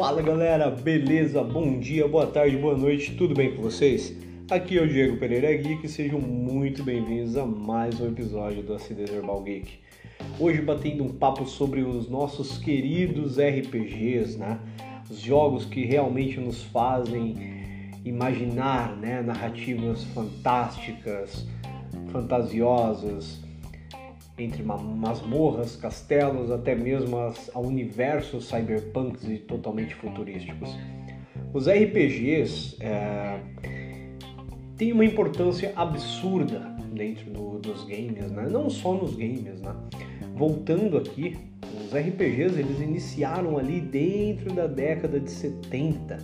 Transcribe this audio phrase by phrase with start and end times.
[0.00, 1.44] Fala galera, beleza?
[1.44, 4.16] Bom dia, boa tarde, boa noite, tudo bem com vocês?
[4.50, 8.72] Aqui é o Diego Pereira Geek e sejam muito bem-vindos a mais um episódio do
[8.72, 9.78] Acidez Herbal Geek.
[10.38, 14.58] Hoje batendo um papo sobre os nossos queridos RPGs, né?
[15.10, 17.36] Os jogos que realmente nos fazem
[18.02, 19.20] imaginar, né?
[19.20, 21.46] Narrativas fantásticas,
[22.10, 23.44] fantasiosas,
[24.42, 27.16] entre masmorras, castelos, até mesmo
[27.54, 30.74] a universos cyberpunks e totalmente futurísticos.
[31.52, 33.40] Os RPGs é,
[34.76, 36.60] têm uma importância absurda
[36.92, 38.48] dentro do, dos games, né?
[38.50, 39.60] não só nos games.
[39.60, 39.74] Né?
[40.34, 41.36] Voltando aqui,
[41.84, 46.18] os RPGs eles iniciaram ali dentro da década de 70,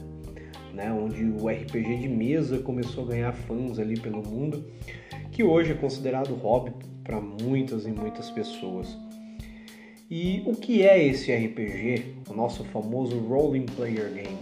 [0.73, 0.93] né?
[0.93, 4.65] onde o RPG de mesa começou a ganhar fãs ali pelo mundo,
[5.33, 6.73] que hoje é considerado hobby
[7.07, 8.97] para muitas e muitas pessoas.
[10.11, 14.39] E o que é esse RPG, o nosso famoso Rolling Player Game?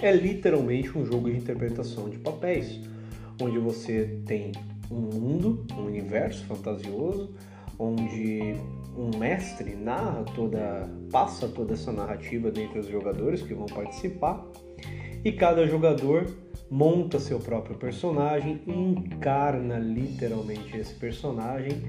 [0.00, 2.80] É literalmente um jogo de interpretação de papéis,
[3.40, 4.52] onde você tem
[4.90, 7.34] um mundo, um universo fantasioso,
[7.78, 8.54] onde
[8.96, 14.46] um mestre narra toda, passa toda essa narrativa dentre os jogadores que vão participar,
[15.24, 16.26] e cada jogador
[16.74, 21.84] monta seu próprio personagem e encarna literalmente esse personagem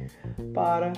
[0.54, 0.94] para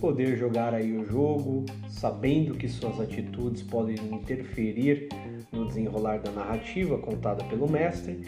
[0.00, 5.08] poder jogar aí o jogo, sabendo que suas atitudes podem interferir
[5.52, 8.20] no desenrolar da narrativa contada pelo mestre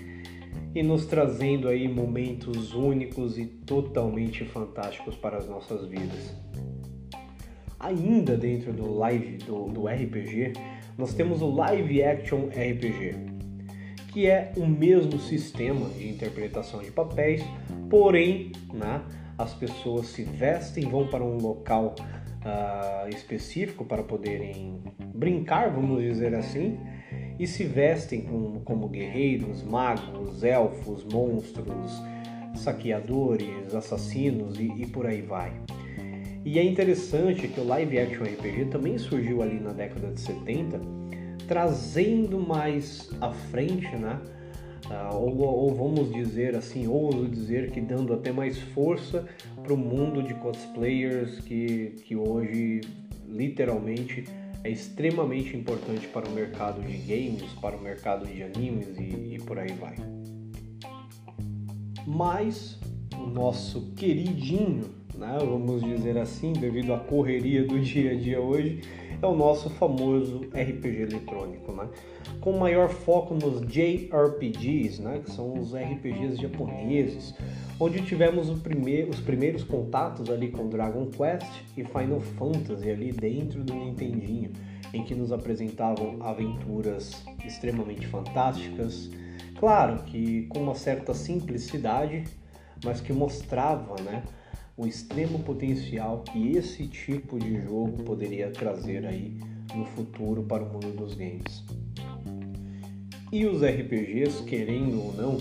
[0.73, 6.33] e nos trazendo aí momentos únicos e totalmente fantásticos para as nossas vidas.
[7.81, 10.53] Ainda dentro do live do, do RPG,
[10.97, 13.32] nós temos o Live Action RPG,
[14.13, 17.43] que é o mesmo sistema de interpretação de papéis,
[17.89, 19.03] porém, né,
[19.39, 24.83] as pessoas se vestem, vão para um local uh, específico para poderem
[25.15, 26.79] brincar, vamos dizer assim,
[27.39, 32.03] e se vestem com, como guerreiros, magos, elfos, monstros,
[32.55, 35.53] saqueadores, assassinos e, e por aí vai.
[36.45, 41.02] E é interessante que o live action RPG também surgiu ali na década de 70
[41.47, 44.21] trazendo mais à frente, né?
[44.87, 49.27] Uh, ou, ou, vamos dizer assim, ouso dizer que dando até mais força
[49.63, 52.81] para o mundo de cosplayers que, que hoje
[53.27, 54.25] literalmente
[54.65, 59.39] é extremamente importante para o mercado de games, para o mercado de animes e, e
[59.45, 59.95] por aí vai.
[62.07, 62.79] Mas
[63.17, 64.85] o nosso queridinho,
[65.17, 68.83] né, vamos dizer assim, devido à correria do dia a dia hoje,
[69.23, 71.89] é o nosso famoso RPG eletrônico, né?
[72.41, 75.21] com maior foco nos JRPGs, né?
[75.25, 77.33] que são os RPGs japoneses,
[77.79, 83.63] onde tivemos primeir, os primeiros contatos ali com Dragon Quest e Final Fantasy ali dentro
[83.63, 84.51] do Nintendinho,
[84.93, 89.09] em que nos apresentavam aventuras extremamente fantásticas,
[89.59, 92.25] claro que com uma certa simplicidade,
[92.85, 94.25] mas que mostrava, né?
[94.83, 99.39] O extremo potencial que esse tipo de jogo poderia trazer aí
[99.77, 101.65] no futuro para o mundo dos games.
[103.31, 105.39] E os RPGs, querendo ou não,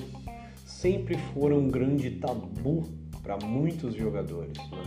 [0.63, 2.88] sempre foram um grande tabu
[3.24, 4.57] para muitos jogadores.
[4.69, 4.84] Né?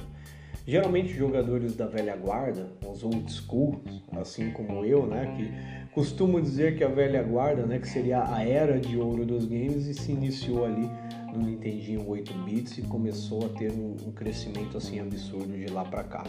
[0.65, 3.83] Geralmente jogadores da velha guarda, os old school,
[4.13, 8.43] assim como eu, né, que costumo dizer que a velha guarda, né, que seria a
[8.43, 10.89] era de ouro dos games e se iniciou ali
[11.35, 15.85] no Nintendinho 8 bits e começou a ter um, um crescimento assim absurdo de lá
[15.85, 16.25] para cá.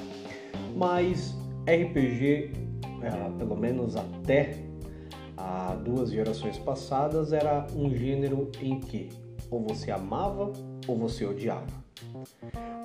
[0.76, 2.52] Mas RPG,
[3.02, 4.58] é, pelo menos até
[5.38, 9.10] há duas gerações passadas, era um gênero em que
[9.50, 10.52] ou você amava
[10.88, 11.86] ou você odiava.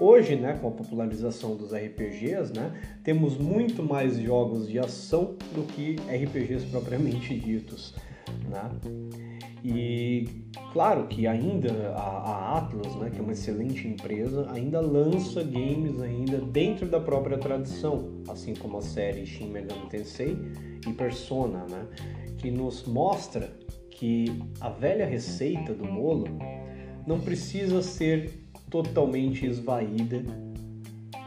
[0.00, 2.72] Hoje, né, com a popularização dos RPGs, né,
[3.04, 7.94] temos muito mais jogos de ação do que RPGs propriamente ditos,
[8.48, 8.70] né?
[9.62, 10.26] E
[10.72, 16.00] claro que ainda a, a Atlas, né, que é uma excelente empresa, ainda lança games
[16.00, 20.36] ainda dentro da própria tradição, assim como a série Shin Megami Tensei
[20.86, 21.86] e Persona, né,
[22.38, 23.50] que nos mostra
[23.90, 26.24] que a velha receita do bolo
[27.06, 30.22] não precisa ser totalmente esvaída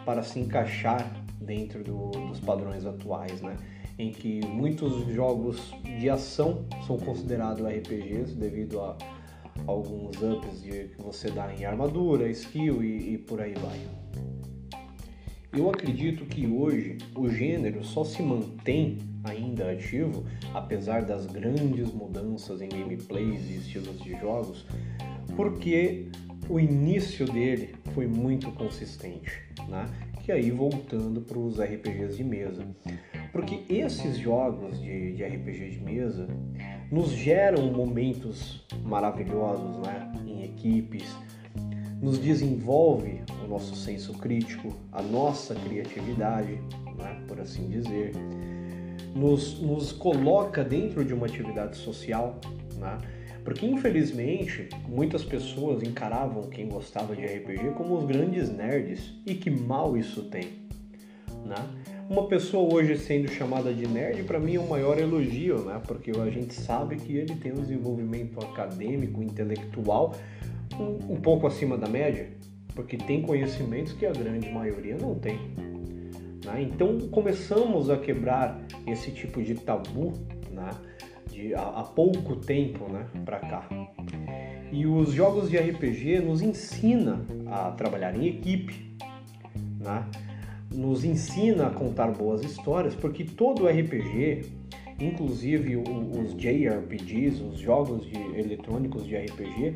[0.05, 3.55] para se encaixar dentro do, dos padrões atuais, né?
[3.97, 8.97] Em que muitos jogos de ação são considerados RPGs devido a
[9.67, 13.79] alguns ups que você dá em armadura, skill e, e por aí vai.
[15.55, 22.59] Eu acredito que hoje o gênero só se mantém ainda ativo, apesar das grandes mudanças
[22.59, 24.65] em gameplays e estilos de jogos,
[25.35, 26.07] porque
[26.49, 29.85] o início dele foi muito consistente, né?
[30.23, 32.65] Que aí voltando para os RPGs de mesa
[33.33, 36.27] Porque esses jogos de, de RPG de mesa
[36.91, 40.11] nos geram momentos maravilhosos, né?
[40.25, 41.17] Em equipes,
[41.99, 46.59] nos desenvolve o nosso senso crítico, a nossa criatividade,
[46.95, 47.23] né?
[47.27, 48.11] por assim dizer,
[49.15, 52.39] nos, nos coloca dentro de uma atividade social,
[52.77, 52.99] né?
[53.43, 59.49] Porque infelizmente muitas pessoas encaravam quem gostava de RPG como os grandes nerds e que
[59.49, 60.49] mal isso tem,
[61.45, 61.92] né?
[62.09, 65.81] Uma pessoa hoje sendo chamada de nerd para mim é o maior elogio, né?
[65.87, 70.13] Porque a gente sabe que ele tem um desenvolvimento acadêmico, intelectual
[70.79, 72.29] um, um pouco acima da média,
[72.75, 75.39] porque tem conhecimentos que a grande maioria não tem.
[76.45, 76.61] Né?
[76.61, 80.13] Então começamos a quebrar esse tipo de tabu,
[80.51, 80.69] né?
[81.31, 83.05] de, há, há pouco tempo né?
[83.23, 83.67] para cá.
[84.71, 88.97] E os jogos de RPG nos ensina a trabalhar em equipe,
[89.79, 90.03] né?
[90.73, 94.45] Nos ensina a contar boas histórias, porque todo RPG,
[94.99, 99.75] inclusive os JRPGs, os jogos de, eletrônicos de RPG,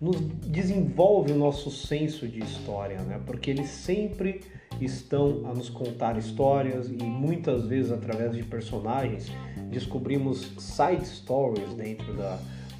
[0.00, 3.20] nos desenvolve o nosso senso de história, né?
[3.24, 4.40] Porque eles sempre
[4.80, 9.30] estão a nos contar histórias e muitas vezes através de personagens
[9.70, 12.38] descobrimos side stories dentro da,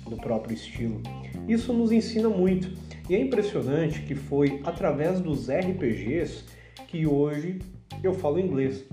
[0.08, 1.00] do próprio estilo.
[1.48, 2.72] Isso nos ensina muito
[3.08, 6.44] e é impressionante que foi através dos RPGs
[6.94, 7.58] que hoje
[8.04, 8.84] eu falo inglês.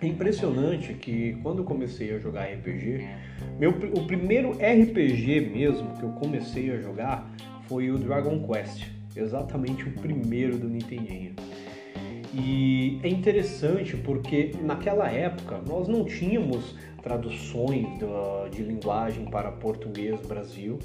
[0.00, 3.06] É impressionante que quando eu comecei a jogar RPG,
[3.58, 7.30] meu, o primeiro RPG mesmo que eu comecei a jogar
[7.68, 11.34] foi o Dragon Quest, exatamente o primeiro do Nintendinho.
[12.32, 17.86] E é interessante porque naquela época nós não tínhamos traduções
[18.50, 20.78] de linguagem para português Brasil.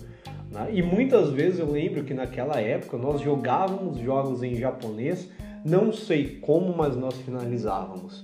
[0.51, 0.71] Né?
[0.73, 5.29] E muitas vezes eu lembro que naquela época nós jogávamos jogos em japonês,
[5.63, 8.21] não sei como, mas nós finalizávamos,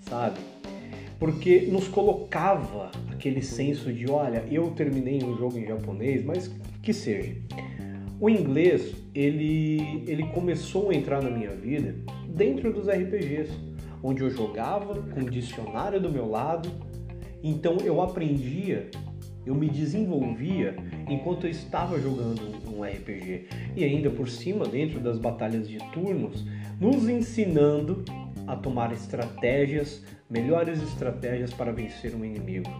[0.00, 0.38] sabe?
[1.18, 6.50] Porque nos colocava aquele senso de, olha, eu terminei um jogo em japonês, mas
[6.82, 7.36] que seja.
[8.20, 11.94] O inglês, ele, ele começou a entrar na minha vida
[12.28, 13.52] dentro dos RPGs,
[14.02, 16.70] onde eu jogava com o dicionário do meu lado,
[17.42, 18.90] então eu aprendia,
[19.44, 20.76] eu me desenvolvia
[21.08, 23.46] enquanto eu estava jogando um RPG.
[23.76, 26.44] E ainda por cima, dentro das batalhas de turnos,
[26.80, 28.04] nos ensinando
[28.46, 32.70] a tomar estratégias, melhores estratégias para vencer um inimigo.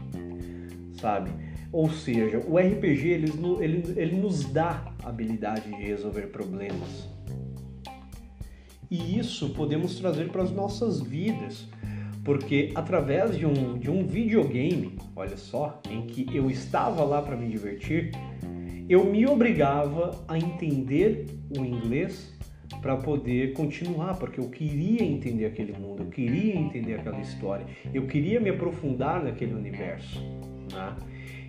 [1.01, 1.31] Sabe?
[1.71, 7.09] Ou seja, o RPG ele, ele, ele nos dá a habilidade de resolver problemas.
[8.91, 11.69] E isso podemos trazer para as nossas vidas,
[12.25, 17.37] porque através de um, de um videogame, olha só, em que eu estava lá para
[17.37, 18.13] me divertir,
[18.89, 21.27] eu me obrigava a entender
[21.57, 22.35] o inglês
[22.81, 28.07] para poder continuar, porque eu queria entender aquele mundo, eu queria entender aquela história, eu
[28.07, 30.21] queria me aprofundar naquele universo.
[30.73, 30.97] Né?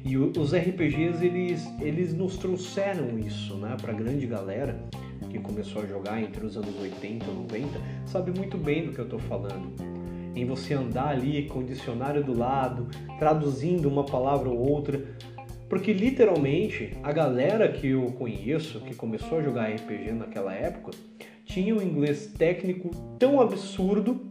[0.03, 4.81] E os RPGs eles, eles nos trouxeram isso né, para grande galera
[5.29, 8.99] que começou a jogar entre os anos 80 e 90, sabe muito bem do que
[8.99, 9.73] eu estou falando.
[10.35, 12.87] Em você andar ali com o dicionário do lado,
[13.17, 15.03] traduzindo uma palavra ou outra,
[15.69, 20.91] porque literalmente a galera que eu conheço, que começou a jogar RPG naquela época,
[21.45, 24.29] tinha um inglês técnico tão absurdo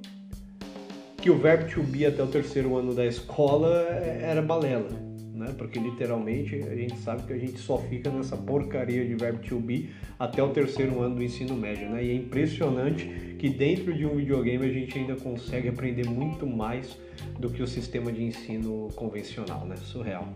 [1.16, 3.82] que o verbo to be até o terceiro ano da escola
[4.22, 5.54] era balela né?
[5.56, 9.58] Porque literalmente a gente sabe que a gente só fica nessa porcaria de verbo to
[9.60, 12.04] be até o terceiro ano do ensino médio, né?
[12.04, 16.98] E é impressionante que dentro de um videogame a gente ainda consegue aprender muito mais
[17.38, 19.76] do que o sistema de ensino convencional, né?
[19.76, 20.28] Surreal.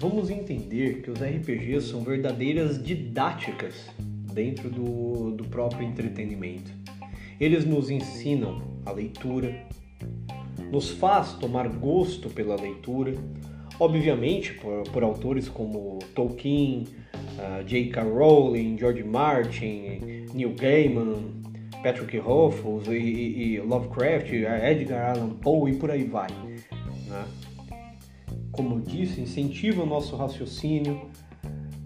[0.00, 3.74] Vamos entender que os RPGs são verdadeiras didáticas
[4.32, 6.70] dentro do, do próprio entretenimento.
[7.40, 9.66] Eles nos ensinam a leitura,
[10.70, 13.12] nos faz tomar gosto pela leitura,
[13.80, 16.84] obviamente por, por autores como Tolkien,
[17.34, 18.00] uh, J.K.
[18.04, 21.42] Rowling, George Martin, Neil Gaiman,
[21.82, 26.30] Patrick e, e, e, Lovecraft, Edgar Allan Poe e por aí vai.
[27.08, 27.24] Né?
[28.58, 31.02] Como eu disse, incentiva o nosso raciocínio,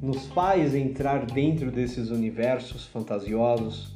[0.01, 3.95] nos faz entrar dentro desses universos fantasiosos,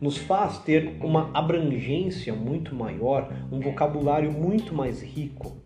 [0.00, 5.56] nos faz ter uma abrangência muito maior, um vocabulário muito mais rico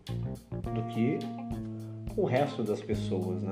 [0.75, 1.17] do que
[2.15, 3.49] o resto das pessoas, né?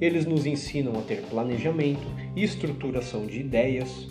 [0.00, 4.08] Eles nos ensinam a ter planejamento estruturação de ideias,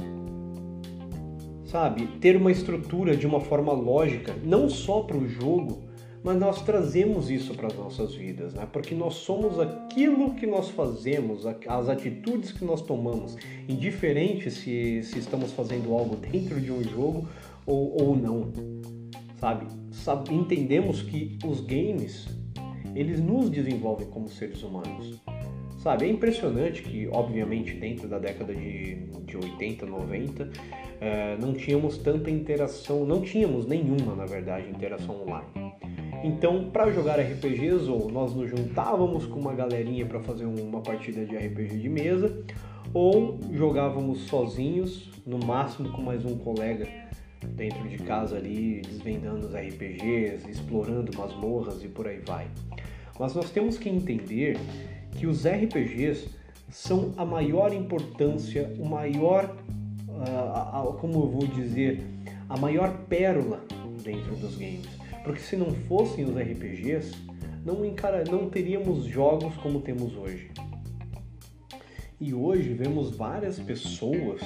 [1.66, 2.06] sabe?
[2.22, 5.85] Ter uma estrutura de uma forma lógica, não só para o jogo,
[6.26, 8.68] mas nós trazemos isso para as nossas vidas, né?
[8.74, 13.38] Porque nós somos aquilo que nós fazemos, as atitudes que nós tomamos,
[13.70, 17.28] indiferente se, se estamos fazendo algo dentro de um jogo
[17.64, 18.52] ou, ou não,
[19.40, 19.68] sabe?
[19.92, 20.34] sabe?
[20.34, 22.28] Entendemos que os games
[22.96, 25.22] eles nos desenvolvem como seres humanos.
[25.78, 30.50] Sabe, é impressionante que, obviamente, dentro da década de, de 80, 90,
[31.00, 35.65] é, não tínhamos tanta interação, não tínhamos nenhuma, na verdade, interação online.
[36.26, 41.24] Então, para jogar RPGs, ou nós nos juntávamos com uma galerinha para fazer uma partida
[41.24, 42.44] de RPG de mesa,
[42.92, 46.88] ou jogávamos sozinhos, no máximo com mais um colega
[47.50, 52.48] dentro de casa ali, desvendando os RPGs, explorando masmorras e por aí vai.
[53.20, 54.58] Mas nós temos que entender
[55.12, 56.28] que os RPGs
[56.72, 59.56] são a maior importância, o maior,
[60.10, 62.04] uh, como eu vou dizer,
[62.50, 63.64] a maior pérola
[64.04, 65.05] dentro dos games.
[65.26, 67.14] Porque se não fossem os RPGs,
[67.66, 70.52] não, encara, não teríamos jogos como temos hoje.
[72.22, 74.40] E hoje vemos várias pessoas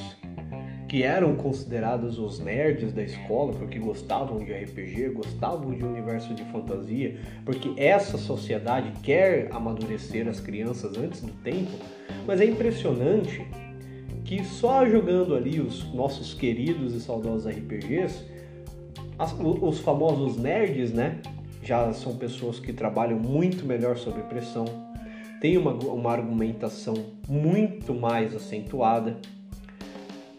[0.87, 6.43] que eram considerados os nerds da escola porque gostavam de RPG, gostavam de universo de
[6.45, 11.71] fantasia, porque essa sociedade quer amadurecer as crianças antes do tempo,
[12.25, 13.45] mas é impressionante
[14.23, 18.25] que só jogando ali os nossos queridos e saudosos RPGs,
[19.19, 21.21] as, os famosos nerds, né,
[21.61, 24.63] já são pessoas que trabalham muito melhor sob pressão,
[25.41, 26.93] têm uma, uma argumentação
[27.27, 29.17] muito mais acentuada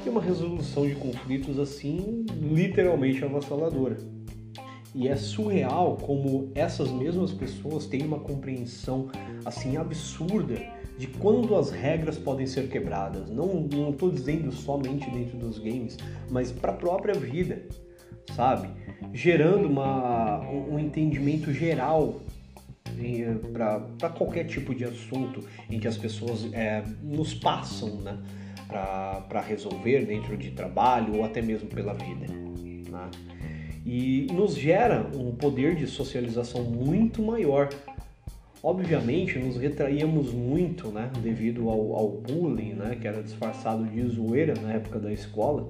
[0.05, 3.99] e uma resolução de conflitos assim literalmente avassaladora.
[4.95, 9.09] E é surreal como essas mesmas pessoas têm uma compreensão
[9.45, 10.57] assim absurda
[10.99, 13.31] de quando as regras podem ser quebradas.
[13.31, 15.97] Não estou dizendo somente dentro dos games,
[16.29, 17.63] mas para a própria vida,
[18.35, 18.69] sabe?
[19.13, 22.21] Gerando uma, um entendimento geral
[23.99, 28.19] para qualquer tipo de assunto em que as pessoas é, nos passam, né?
[28.71, 32.27] para resolver dentro de trabalho ou até mesmo pela vida.
[32.89, 33.11] Né?
[33.85, 37.69] E nos gera um poder de socialização muito maior.
[38.63, 44.55] Obviamente, nos retraíamos muito né, devido ao, ao bullying, né, que era disfarçado de zoeira
[44.61, 45.67] na época da escola.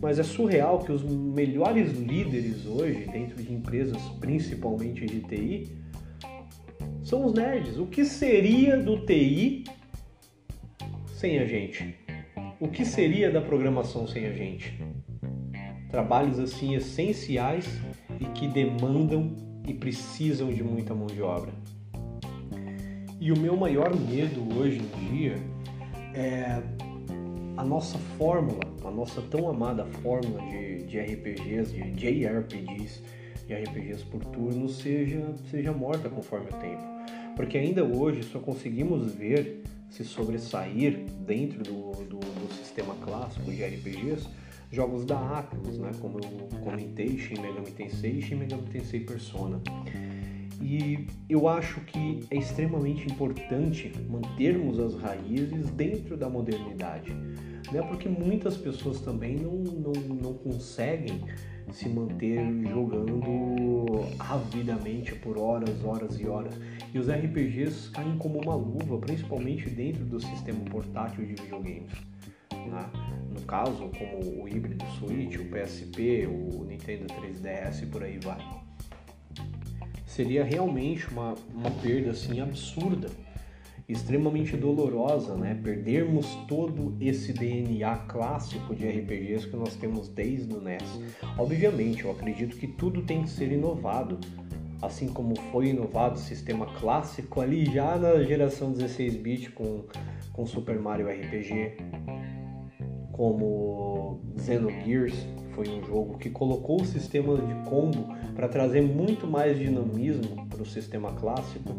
[0.00, 5.76] Mas é surreal que os melhores líderes hoje, dentro de empresas, principalmente de TI,
[7.02, 7.78] são os nerds.
[7.78, 9.64] O que seria do TI
[11.14, 11.94] sem a gente?
[12.60, 14.78] O que seria da programação sem a gente?
[15.90, 17.66] Trabalhos assim essenciais
[18.20, 19.34] e que demandam
[19.66, 21.52] e precisam de muita mão de obra.
[23.20, 25.36] E o meu maior medo hoje em dia
[26.14, 26.62] é
[27.56, 33.02] a nossa fórmula, a nossa tão amada fórmula de, de RPGs, de JRPGs,
[33.46, 36.82] de RPGs por turno, seja, seja morta conforme o tempo.
[37.34, 43.64] Porque ainda hoje só conseguimos ver se sobressair dentro do, do, do, sistema clássico de
[43.64, 44.28] RPGs,
[44.70, 45.92] jogos da Atlus, né?
[46.00, 49.60] como eu comentei, Shin Megami Tensei e Shin Megami Tensei Persona.
[50.60, 57.12] E eu acho que é extremamente importante mantermos as raízes dentro da modernidade,
[57.72, 57.82] né?
[57.82, 61.20] porque muitas pessoas também não, não, não conseguem
[61.72, 66.54] se manter jogando avidamente por horas, horas e horas.
[66.94, 71.92] E os RPGs caem como uma luva, principalmente dentro do sistema portátil de videogames.
[72.52, 72.90] Né?
[73.34, 78.65] No caso, como o híbrido Switch, o PSP, o Nintendo 3DS e por aí vai.
[80.16, 83.10] Seria realmente uma, uma perda assim absurda
[83.86, 85.60] extremamente dolorosa, né?
[85.62, 90.82] Perdermos todo esse DNA clássico de RPGs que nós temos desde o NES.
[91.36, 94.18] Obviamente, eu acredito que tudo tem que ser inovado,
[94.80, 99.84] assim como foi inovado o sistema clássico ali já na geração 16-bit com,
[100.32, 101.76] com Super Mario RPG,
[103.12, 109.58] como Xenogears, foi um jogo que colocou o sistema de combo para trazer muito mais
[109.58, 111.74] dinamismo para o sistema clássico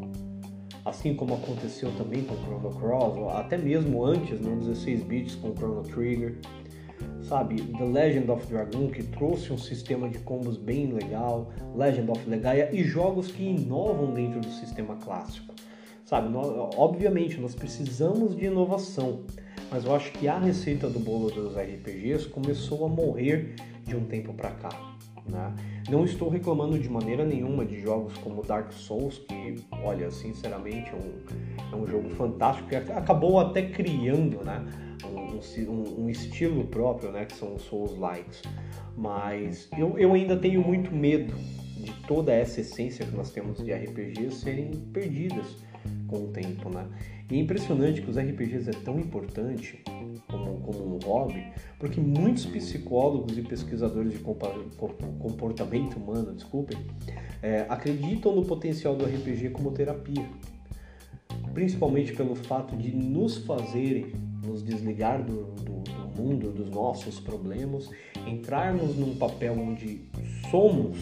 [0.88, 5.84] assim como aconteceu também com Chrono Cross, até mesmo antes, no 16 bits com Chrono
[5.84, 6.38] Trigger.
[7.22, 12.30] Sabe, The Legend of Dragon que trouxe um sistema de combos bem legal, Legend of
[12.30, 15.54] Legaia e jogos que inovam dentro do sistema clássico.
[16.06, 19.26] Sabe, nós, obviamente nós precisamos de inovação,
[19.72, 24.06] mas eu acho que a receita do bolo dos RPGs começou a morrer de um
[24.06, 24.70] tempo para cá.
[25.26, 25.54] Né?
[25.90, 30.96] Não estou reclamando de maneira nenhuma de jogos como Dark Souls, que, olha, sinceramente, é
[30.96, 34.66] um, é um jogo fantástico que acabou até criando né,
[35.06, 38.42] um, um, um estilo próprio, né, que são os Souls-likes.
[38.96, 41.34] Mas eu, eu ainda tenho muito medo
[41.88, 45.56] de toda essa essência que nós temos de RPGs serem perdidas
[46.08, 46.86] com o tempo, né?
[47.30, 49.84] E é impressionante que os RPGs é tão importante
[50.30, 51.46] como, como um hobby,
[51.80, 56.78] porque muitos psicólogos e pesquisadores de comportamento humano, desculpem,
[57.42, 60.26] é, acreditam no potencial do RPG como terapia.
[61.54, 64.14] Principalmente pelo fato de nos fazerem
[64.46, 67.90] nos desligar do, do, do mundo, dos nossos problemas,
[68.26, 70.08] entrarmos num papel onde
[70.50, 70.98] somos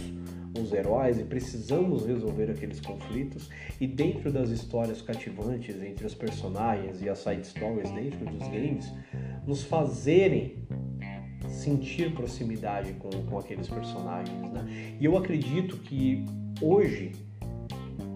[0.60, 7.02] os heróis e precisamos resolver aqueles conflitos e dentro das histórias cativantes entre os personagens
[7.02, 8.92] e as side stories dentro dos games
[9.46, 10.66] nos fazerem
[11.48, 14.96] sentir proximidade com, com aqueles personagens né?
[15.00, 16.26] e eu acredito que
[16.62, 17.12] hoje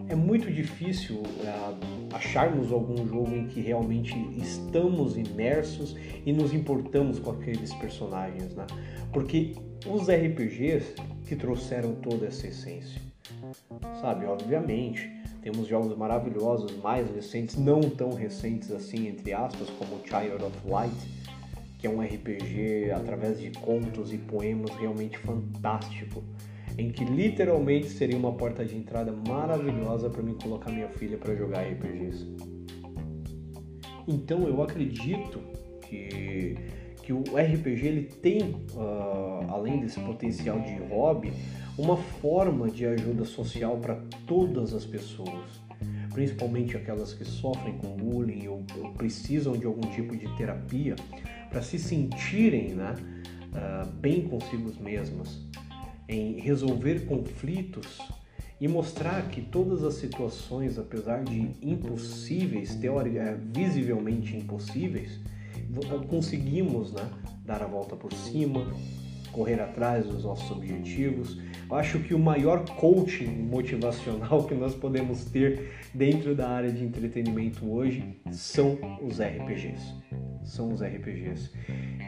[0.10, 7.20] é muito difícil é, acharmos algum jogo em que realmente estamos imersos e nos importamos
[7.20, 8.66] com aqueles personagens, né?
[9.14, 9.54] Porque
[9.86, 10.96] os RPGs
[11.28, 13.02] que trouxeram toda essa essência,
[14.02, 14.26] sabe?
[14.26, 15.10] Obviamente,
[15.42, 21.20] temos jogos maravilhosos, mais recentes, não tão recentes assim, entre aspas, como Child of Light,
[21.78, 26.24] que é um RPG através de contos e poemas realmente fantástico
[26.78, 31.36] em que literalmente seria uma porta de entrada maravilhosa para mim colocar minha filha para
[31.36, 32.26] jogar RPGs.
[34.08, 35.40] Então eu acredito
[35.82, 36.56] que,
[37.10, 41.34] que o RPG ele tem, uh, além desse potencial de hobby,
[41.76, 43.96] uma forma de ajuda social para
[44.28, 45.60] todas as pessoas,
[46.14, 50.96] principalmente aquelas que sofrem com bullying ou, ou precisam de algum tipo de terapia
[51.50, 52.94] para se sentirem né,
[53.54, 55.42] uh, bem consigo mesmas
[56.08, 57.98] em resolver conflitos
[58.62, 65.20] e mostrar que todas as situações, apesar de impossíveis, teoricamente, é, visivelmente impossíveis,
[66.08, 67.08] conseguimos né,
[67.46, 68.66] dar a volta por cima,
[69.32, 71.40] correr atrás dos nossos objetivos.
[71.70, 76.84] Eu acho que o maior coaching motivacional que nós podemos ter dentro da área de
[76.84, 79.94] entretenimento hoje são os RPGs.
[80.44, 81.52] São os RPGs.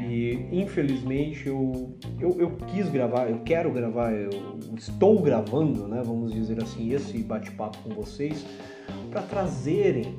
[0.01, 6.33] E infelizmente eu, eu, eu quis gravar, eu quero gravar, eu estou gravando, né, vamos
[6.33, 8.45] dizer assim, esse bate-papo com vocês
[9.11, 10.17] para trazerem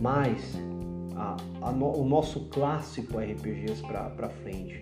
[0.00, 0.58] mais
[1.18, 4.80] a, a no, o nosso clássico RPGs para frente,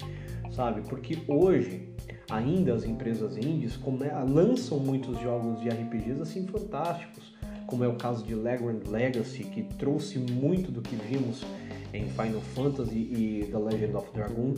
[0.51, 0.83] sabe?
[0.83, 1.89] Porque hoje
[2.31, 7.35] ainda as empresas indies come, lançam muitos jogos de RPGs assim fantásticos,
[7.67, 11.45] como é o caso de Legend Legacy, que trouxe muito do que vimos
[11.93, 14.55] em Final Fantasy e The Legend of Dragon.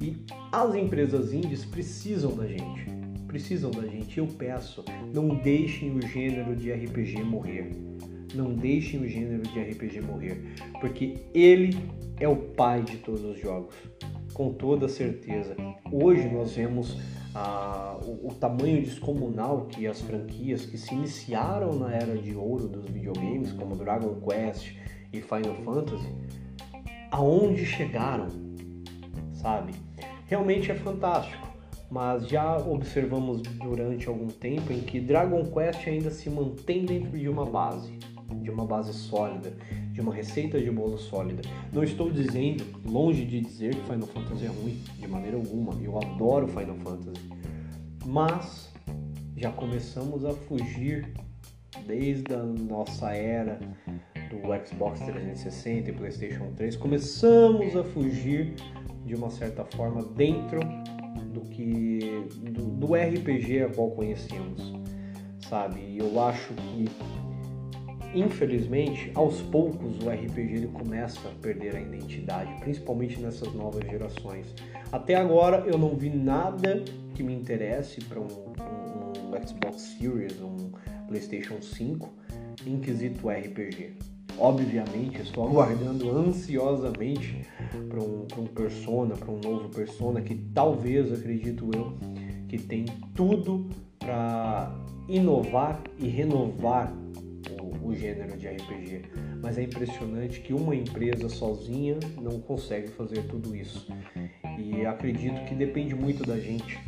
[0.00, 0.16] E
[0.52, 2.86] as empresas indies precisam da gente,
[3.26, 4.18] precisam da gente.
[4.18, 7.70] Eu peço, não deixem o gênero de RPG morrer.
[8.36, 10.38] Não deixem o gênero de RPG morrer,
[10.78, 11.74] porque ele
[12.20, 13.74] é o pai de todos os jogos,
[14.34, 15.56] com toda certeza.
[15.90, 16.98] Hoje nós vemos
[17.34, 22.68] ah, o, o, tamanho descomunal que as franquias que se iniciaram na era de ouro
[22.68, 24.74] dos videogames, como Dragon Quest,
[25.12, 26.08] e Final Fantasy,
[27.10, 28.28] aonde chegaram,
[29.32, 29.72] sabe?
[30.26, 31.46] Realmente é fantástico,
[31.90, 37.28] mas já observamos durante algum tempo em que Dragon Quest ainda se mantém dentro de
[37.28, 37.98] uma base,
[38.34, 39.52] de uma base sólida,
[39.92, 41.42] de uma receita de bolo sólida.
[41.72, 45.72] Não estou dizendo, longe de dizer que Final Fantasy é ruim, de maneira alguma.
[45.82, 47.28] Eu adoro Final Fantasy,
[48.04, 48.72] mas
[49.36, 51.12] já começamos a fugir
[51.86, 53.58] desde a nossa era
[54.30, 58.54] do Xbox 360 e PlayStation 3, começamos a fugir
[59.04, 60.60] de uma certa forma dentro
[61.32, 62.00] do que
[62.50, 64.74] do, do RPG a qual conhecemos,
[65.48, 65.80] sabe?
[65.80, 66.86] E eu acho que
[68.16, 74.54] infelizmente, aos poucos o RPG ele começa a perder a identidade, principalmente nessas novas gerações.
[74.90, 76.82] Até agora eu não vi nada
[77.14, 80.70] que me interesse para um, um, um Xbox Series, um
[81.06, 82.08] PlayStation 5
[82.66, 83.96] em quesito RPG.
[84.38, 87.46] Obviamente, estou aguardando ansiosamente
[87.88, 91.94] para um, um Persona, para um novo Persona que talvez, acredito eu,
[92.48, 94.74] que tem tudo para
[95.08, 96.92] inovar e renovar
[97.86, 99.02] o, gênero de RPG.
[99.42, 103.86] Mas é impressionante que uma empresa sozinha não consegue fazer tudo isso.
[104.58, 106.78] E acredito que depende muito da gente,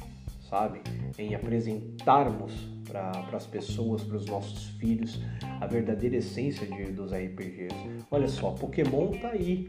[0.48, 0.80] sabe?
[1.18, 2.52] Em apresentarmos
[2.88, 5.20] para as pessoas, para os nossos filhos,
[5.60, 7.74] a verdadeira essência de, dos RPGs.
[8.10, 9.68] Olha só, Pokémon tá aí,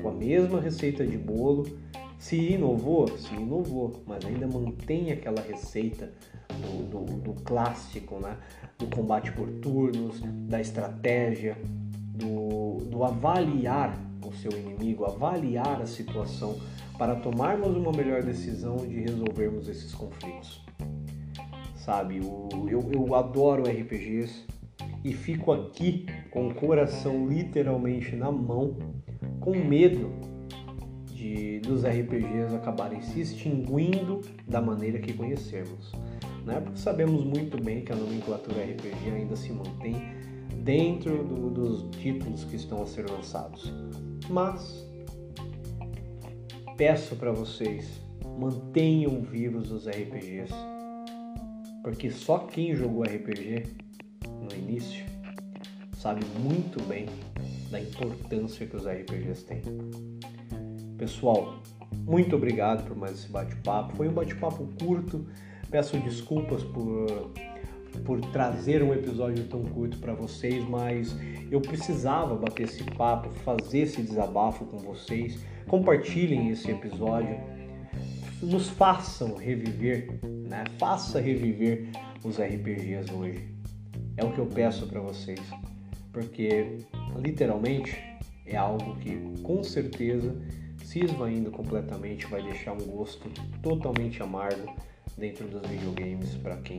[0.00, 1.66] com a mesma receita de bolo.
[2.24, 6.10] Se inovou, se inovou, mas ainda mantém aquela receita
[6.48, 8.38] do, do, do clássico, né?
[8.78, 11.54] do combate por turnos, da estratégia,
[12.16, 13.94] do, do avaliar
[14.26, 16.58] o seu inimigo, avaliar a situação
[16.96, 20.64] para tomarmos uma melhor decisão de resolvermos esses conflitos
[21.76, 22.22] sabe?
[22.70, 24.46] Eu, eu adoro RPGs
[25.04, 28.78] e fico aqui com o coração literalmente na mão,
[29.40, 30.33] com medo
[31.24, 35.92] de dos RPGs acabarem se extinguindo da maneira que conhecemos.
[36.44, 36.60] Né?
[36.60, 39.96] Porque sabemos muito bem que a nomenclatura RPG ainda se mantém
[40.62, 43.72] dentro do, dos títulos que estão a ser lançados.
[44.28, 44.86] Mas
[46.76, 48.02] peço para vocês
[48.38, 50.52] mantenham vivos os RPGs,
[51.82, 53.64] porque só quem jogou RPG
[54.26, 55.04] no início
[55.96, 57.06] sabe muito bem
[57.70, 59.62] da importância que os RPGs têm.
[60.96, 61.60] Pessoal,
[62.06, 63.96] muito obrigado por mais esse bate-papo.
[63.96, 65.26] Foi um bate-papo curto.
[65.70, 67.32] Peço desculpas por,
[68.04, 71.16] por trazer um episódio tão curto para vocês, mas
[71.50, 75.38] eu precisava bater esse papo, fazer esse desabafo com vocês.
[75.66, 77.40] Compartilhem esse episódio,
[78.40, 80.10] nos façam reviver,
[80.48, 80.64] né?
[80.78, 81.88] Faça reviver
[82.22, 83.48] os RPGs hoje.
[84.16, 85.40] É o que eu peço para vocês,
[86.12, 86.78] porque
[87.18, 87.98] literalmente
[88.46, 90.36] é algo que com certeza
[90.84, 93.28] se esvaindo completamente vai deixar um gosto
[93.62, 94.72] totalmente amargo
[95.16, 96.78] dentro dos videogames para quem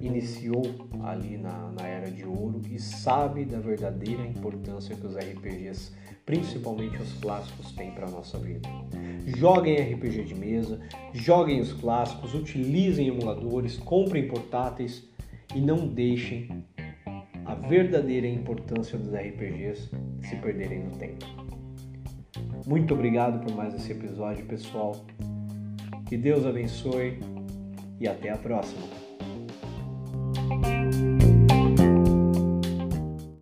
[0.00, 0.62] iniciou
[1.04, 5.92] ali na, na, era de ouro e sabe da verdadeira importância que os RPGs,
[6.24, 8.68] principalmente os clássicos, têm para a nossa vida.
[9.26, 10.80] Joguem RPG de mesa,
[11.12, 15.06] joguem os clássicos, utilizem emuladores, comprem portáteis
[15.54, 16.64] e não deixem
[17.44, 19.90] a verdadeira importância dos RPGs
[20.22, 21.39] se perderem no tempo.
[22.66, 24.96] Muito obrigado por mais esse episódio, pessoal.
[26.06, 27.18] Que Deus abençoe
[28.00, 28.82] e até a próxima.